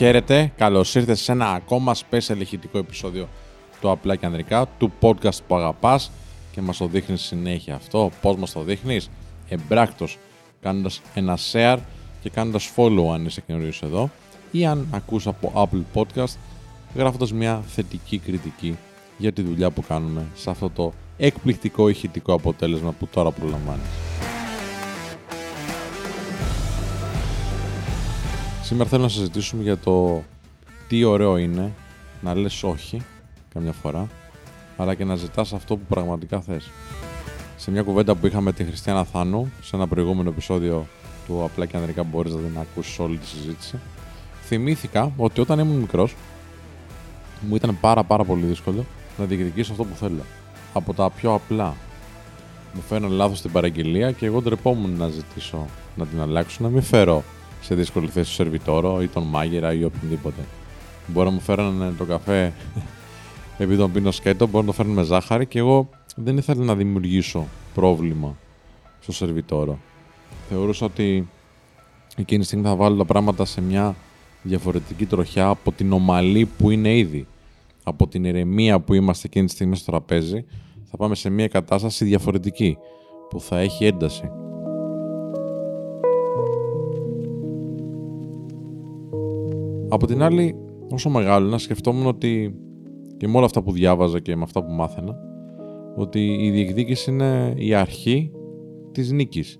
[0.00, 3.28] Χαίρετε, καλώς ήρθατε σε ένα ακόμα special ηχητικό επεισόδιο
[3.80, 6.10] του Απλά και Ανδρικά, του podcast που αγαπάς
[6.52, 8.10] και μας το δείχνεις συνέχεια αυτό.
[8.20, 9.10] Πώς μας το δείχνεις,
[9.48, 10.18] εμπράκτος,
[10.60, 11.78] κάνοντας ένα share
[12.20, 14.10] και κάνοντας follow αν είσαι καινούριο εδώ,
[14.50, 16.36] ή αν ακούς από Apple Podcast,
[16.94, 18.76] γράφοντας μια θετική κριτική
[19.18, 24.09] για τη δουλειά που κάνουμε σε αυτό το εκπληκτικό ηχητικό αποτέλεσμα που τώρα προλαμβάνεις.
[28.70, 30.22] Σήμερα θέλω να συζητήσουμε για το
[30.88, 31.72] τι ωραίο είναι
[32.20, 33.02] να λες όχι
[33.54, 34.08] καμιά φορά,
[34.76, 36.70] αλλά και να ζητάς αυτό που πραγματικά θες.
[37.56, 40.86] Σε μια κουβέντα που είχαμε τη Χριστιανά Θάνου, σε ένα προηγούμενο επεισόδιο
[41.26, 43.78] του Απλά και Ανδρικά μπορείς να την ακούσεις όλη τη συζήτηση,
[44.42, 46.14] θυμήθηκα ότι όταν ήμουν μικρός,
[47.40, 48.84] μου ήταν πάρα πάρα πολύ δύσκολο
[49.18, 50.22] να διεκδικήσω αυτό που θέλω.
[50.72, 51.74] Από τα πιο απλά.
[52.74, 56.82] Μου φέρνουν λάθος την παραγγελία και εγώ ντρεπόμουν να ζητήσω να την αλλάξω, να μην
[56.82, 57.24] φέρω
[57.60, 60.40] σε δύσκολη θέση το σερβιτόρο ή τον μάγειρα ή οποιονδήποτε.
[61.06, 62.52] Μπορεί να μου φέρνουν το καφέ
[63.58, 66.74] επειδή τον πίνω σκέτο, μπορεί να το φέρνουν με ζάχαρη και εγώ δεν ήθελα να
[66.74, 68.36] δημιουργήσω πρόβλημα
[69.00, 69.78] στο σερβιτόρο.
[70.48, 71.28] Θεωρούσα ότι
[72.16, 73.96] εκείνη τη στιγμή θα βάλω τα πράγματα σε μια
[74.42, 77.26] διαφορετική τροχιά από την ομαλή που είναι ήδη.
[77.84, 80.44] Από την ηρεμία που είμαστε εκείνη τη στιγμή στο τραπέζι,
[80.90, 82.76] θα πάμε σε μια κατάσταση διαφορετική
[83.28, 84.30] που θα έχει ένταση.
[89.90, 90.54] Από την άλλη,
[90.90, 92.54] όσο μεγάλωνα, σκεφτόμουν ότι
[93.16, 95.16] και με όλα αυτά που διάβαζα και με αυτά που μάθαινα,
[95.96, 98.32] ότι η διεκδίκηση είναι η αρχή
[98.92, 99.58] της νίκης.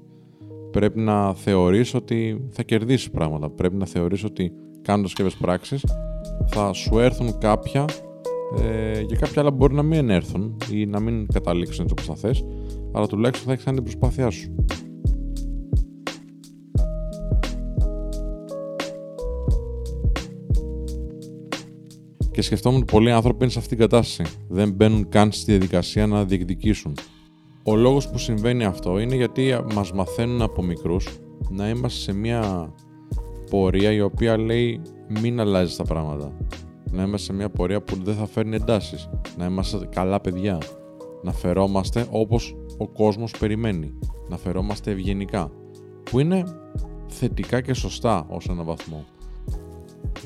[0.71, 3.51] Πρέπει να θεωρείς ότι θα κερδίσεις πράγματα.
[3.51, 5.85] Πρέπει να θεωρείς ότι κάνοντας κάποιες πράξεις
[6.47, 7.85] θα σου έρθουν κάποια
[8.63, 12.29] ε, και κάποια άλλα μπορεί να μην έρθουν ή να μην καταλήξουν έτσι όπως θα
[12.29, 12.45] θες,
[12.93, 14.55] αλλά τουλάχιστον θα έχεις κάνει την προσπάθειά σου.
[22.41, 24.33] Και σκεφτόμουν ότι πολλοί άνθρωποι είναι σε αυτήν την κατάσταση.
[24.49, 26.95] Δεν μπαίνουν καν στη διαδικασία να διεκδικήσουν.
[27.63, 31.09] Ο λόγος που συμβαίνει αυτό είναι γιατί μας μαθαίνουν από μικρούς
[31.51, 32.73] να είμαστε σε μια
[33.51, 34.81] πορεία η οποία λέει
[35.21, 36.33] μην αλλάζεις τα πράγματα.
[36.91, 39.09] Να είμαστε σε μια πορεία που δεν θα φέρνει εντάσεις.
[39.37, 40.59] Να είμαστε καλά παιδιά.
[41.23, 43.99] Να φερόμαστε όπως ο κόσμος περιμένει.
[44.29, 45.51] Να φερόμαστε ευγενικά.
[46.11, 46.45] Που είναι
[47.09, 49.05] θετικά και σωστά ως έναν βαθμό.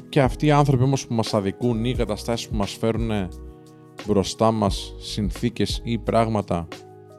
[0.09, 3.11] Και αυτοί οι άνθρωποι όμως που μας αδικούν ή οι καταστάσεις που μας φέρουν
[4.07, 6.69] μπροστά μας συνθήκες ή πράγματα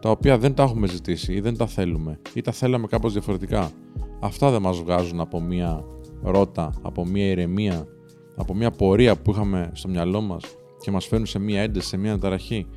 [0.01, 3.71] τα οποία δεν τα έχουμε ζητήσει ή δεν τα θέλουμε ή τα θέλαμε κάπως διαφορετικά.
[4.19, 5.83] Αυτά δεν μας βγάζουν από μία
[6.21, 7.87] ρότα, από μία ηρεμία,
[8.35, 10.43] από μία πορεία που είχαμε στο μυαλό μας
[10.79, 12.67] και μας φέρνουν σε μία ένταση, σε μία αναταραχή.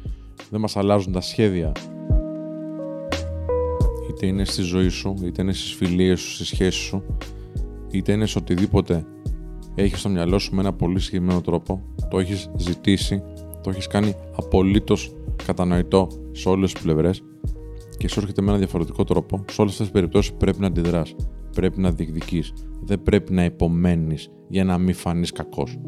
[0.51, 1.73] Δεν μας αλλάζουν τα σχέδια.
[4.11, 7.03] Είτε είναι στη ζωή σου, είτε είναι στις φιλίες σου, στις σχέσεις σου,
[7.91, 9.07] είτε είναι σε οτιδήποτε
[9.83, 13.23] έχεις στο μυαλό σου με ένα πολύ συγκεκριμένο τρόπο, το έχεις ζητήσει,
[13.63, 15.15] το έχεις κάνει απολύτως
[15.47, 17.23] κατανοητό σε όλες τις πλευρές
[17.99, 21.15] και σου έρχεται με ένα διαφορετικό τρόπο, σε όλες αυτές τις περιπτώσεις πρέπει να αντιδράς,
[21.55, 25.79] πρέπει να διεκδικείς, δεν πρέπει να υπομένεις για να μην φανείς κακός.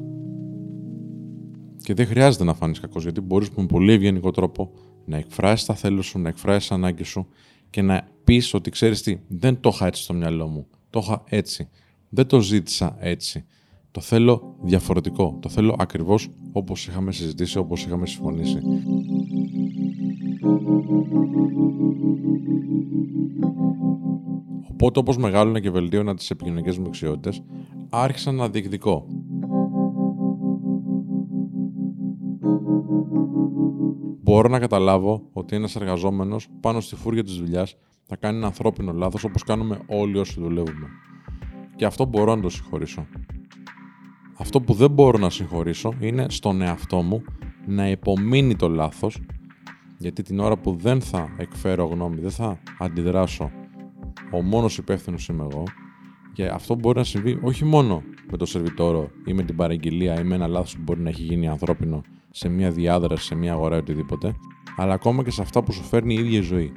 [1.83, 4.73] Και δεν χρειάζεται να φανείς κακός, γιατί μπορείς με πολύ ευγενικό τρόπο
[5.05, 7.27] να εκφράσεις τα θέλω σου, να εκφράσεις τις ανάγκες σου
[7.71, 11.23] και να πεις ότι ξέρεις τι, δεν το είχα έτσι στο μυαλό μου, το είχα
[11.29, 11.69] έτσι.
[12.09, 13.45] Δεν το ζήτησα έτσι.
[13.91, 15.39] Το θέλω διαφορετικό.
[15.41, 18.59] Το θέλω ακριβώς όπως είχαμε συζητήσει, όπως είχαμε συμφωνήσει.
[24.71, 27.43] Οπότε όπως μεγάλωνα και βελτίωνα τις επικοινωνικές μου δεξιότητες,
[27.91, 29.07] άρχισα να διεκδικώ.
[34.23, 38.93] Μπορώ να καταλάβω ότι ένας εργαζόμενος πάνω στη φούρια της δουλειάς θα κάνει ένα ανθρώπινο
[38.93, 40.87] λάθος όπως κάνουμε όλοι όσοι δουλεύουμε.
[41.77, 43.07] Και αυτό μπορώ να το συγχωρήσω.
[44.41, 47.23] Αυτό που δεν μπορώ να συγχωρήσω είναι στον εαυτό μου
[47.67, 49.19] να υπομείνει το λάθος
[49.99, 53.51] γιατί την ώρα που δεν θα εκφέρω γνώμη, δεν θα αντιδράσω,
[54.31, 55.63] ο μόνος υπεύθυνος είμαι εγώ
[56.33, 60.25] και αυτό μπορεί να συμβεί όχι μόνο με το σερβιτόρο ή με την παραγγελία ή
[60.25, 63.77] με ένα λάθος που μπορεί να έχει γίνει ανθρώπινο σε μια διάδραση, σε μια αγορά
[63.77, 64.35] ή οτιδήποτε,
[64.77, 66.73] αλλά ακόμα και σε αυτά που σου φέρνει η ίδια ζωή.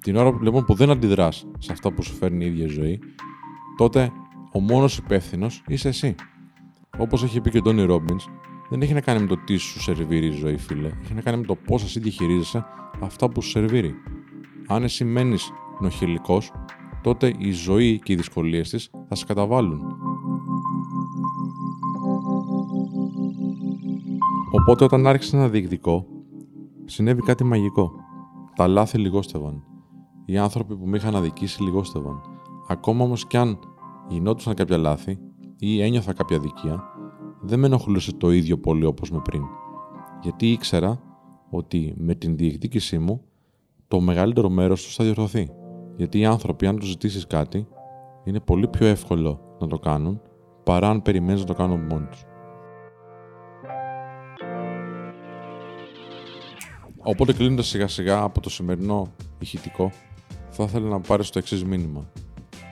[0.00, 2.98] Την ώρα λοιπόν που δεν αντιδράς σε αυτά που σου φέρνει η ίδια ζωή,
[3.76, 4.12] τότε
[4.52, 6.14] ο μόνος υπεύθυνος είσαι εσύ.
[6.98, 8.26] Όπως έχει πει και ο Τόνι Ρόμπινς,
[8.68, 10.90] δεν έχει να κάνει με το τι σου σερβίρει η ζωή, φίλε.
[11.02, 12.64] Έχει να κάνει με το πώς εσύ διαχειρίζεσαι
[13.00, 13.94] αυτά που σου σερβίρει.
[14.66, 16.42] Αν εσύ μένεις νοχελικό,
[17.02, 19.80] τότε η ζωή και οι δυσκολίες της θα σε καταβάλουν.
[24.52, 26.06] Οπότε όταν άρχισε να διεκδικώ,
[26.84, 27.92] συνέβη κάτι μαγικό.
[28.56, 29.62] Τα λάθη λιγόστευαν.
[30.24, 32.20] Οι άνθρωποι που με είχαν αδικήσει λιγόστευαν.
[32.68, 33.58] Ακόμα όμως κι αν
[34.08, 35.18] γινόντουσαν κάποια λάθη,
[35.64, 36.82] ή ένιωθα κάποια αδικία,
[37.40, 39.42] δεν με ενοχλούσε το ίδιο πολύ όπως με πριν.
[40.22, 41.00] Γιατί ήξερα
[41.50, 43.22] ότι με την διεκδίκησή μου
[43.88, 45.50] το μεγαλύτερο μέρος τους θα διορθωθεί.
[45.96, 47.66] Γιατί οι άνθρωποι, αν τους ζητήσεις κάτι,
[48.24, 50.20] είναι πολύ πιο εύκολο να το κάνουν
[50.62, 52.24] παρά αν περιμένεις να το κάνουν μόνοι τους.
[56.98, 59.90] Οπότε κλείνοντας σιγά σιγά από το σημερινό ηχητικό,
[60.48, 62.10] θα ήθελα να πάρεις το εξής μήνυμα.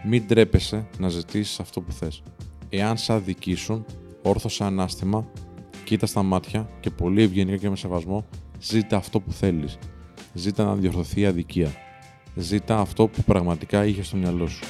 [0.06, 2.22] Μην τρέπεσαι να ζητήσεις αυτό που θες.
[2.72, 3.84] Εάν σε αδικήσουν,
[4.22, 5.28] όρθωσε ανάστημα,
[5.84, 8.26] κοίτα στα μάτια και πολύ ευγενικά και με σεβασμό,
[8.60, 9.78] ζήτα αυτό που θέλεις.
[10.34, 11.72] Ζήτα να διορθωθεί η αδικία.
[12.34, 14.64] Ζήτα αυτό που πραγματικά είχες στο μυαλό σου.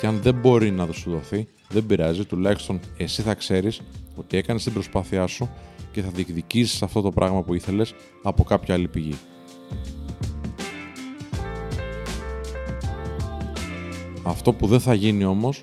[0.00, 3.80] Και αν δεν μπορεί να σου δοθεί, δεν πειράζει, τουλάχιστον εσύ θα ξέρεις
[4.16, 5.50] ότι έκανες την προσπάθειά σου
[5.92, 9.14] και θα διεκδικήσεις αυτό το πράγμα που ήθελες από κάποια άλλη πηγή.
[14.26, 15.62] Αυτό που δεν θα γίνει όμως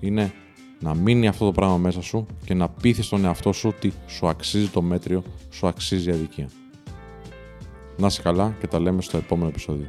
[0.00, 0.32] είναι
[0.80, 4.28] να μείνει αυτό το πράγμα μέσα σου και να πείθεις τον εαυτό σου ότι σου
[4.28, 6.48] αξίζει το μέτριο, σου αξίζει η αδικία.
[7.96, 9.86] Να είσαι καλά και τα λέμε στο επόμενο επεισόδιο.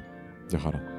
[0.50, 0.95] Γεια χαρά.